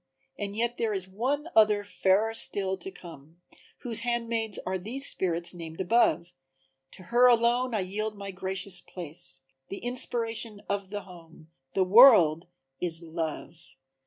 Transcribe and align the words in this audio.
And 0.39 0.55
yet 0.55 0.77
there 0.77 0.95
is 0.95 1.07
one 1.07 1.47
other 1.55 1.83
fairer 1.83 2.33
still 2.33 2.75
to 2.75 2.89
come 2.89 3.39
Whose 3.83 3.99
handmaids 3.99 4.57
are 4.65 4.79
these 4.79 5.05
spirits 5.05 5.53
named 5.53 5.79
above; 5.79 6.33
To 6.93 7.03
her 7.03 7.27
alone 7.27 7.75
I 7.75 7.81
yield 7.81 8.17
my 8.17 8.31
gracious 8.31 8.81
place, 8.81 9.41
The 9.69 9.77
inspiration 9.77 10.63
of 10.67 10.89
the 10.89 11.01
home 11.01 11.51
the 11.75 11.83
world 11.83 12.47
is 12.79 13.03
Love!" 13.03 13.63